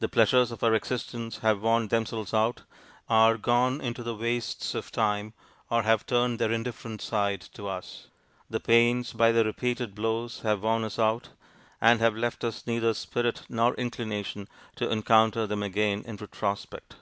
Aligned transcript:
The 0.00 0.08
pleasures 0.10 0.52
of 0.52 0.62
our 0.62 0.74
existence 0.74 1.38
have 1.38 1.62
worn 1.62 1.88
themselves 1.88 2.34
out, 2.34 2.64
are 3.08 3.38
'gone 3.38 3.80
into 3.80 4.02
the 4.02 4.14
wastes 4.14 4.74
of 4.74 4.92
time,' 4.92 5.32
or 5.70 5.82
have 5.82 6.04
turned 6.04 6.38
their 6.38 6.52
indifferent 6.52 7.00
side 7.00 7.40
to 7.54 7.66
us: 7.66 8.08
the 8.50 8.60
pains 8.60 9.14
by 9.14 9.32
their 9.32 9.44
repeated 9.44 9.94
blows 9.94 10.40
have 10.42 10.62
worn 10.62 10.84
us 10.84 10.98
out, 10.98 11.30
and 11.80 12.00
have 12.00 12.14
left 12.14 12.44
us 12.44 12.66
neither 12.66 12.92
spirit 12.92 13.44
nor 13.48 13.72
inclination 13.76 14.46
to 14.74 14.90
encounter 14.92 15.46
them 15.46 15.62
again 15.62 16.02
in 16.04 16.16
retrospect. 16.16 16.96